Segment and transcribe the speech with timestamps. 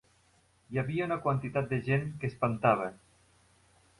[0.75, 2.87] Hi havia una quantitat de gent que espantava.